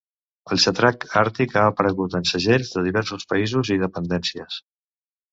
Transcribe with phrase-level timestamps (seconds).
[0.53, 4.57] El xatrac àrtic ha aparegut en segells de diversos països i dependències.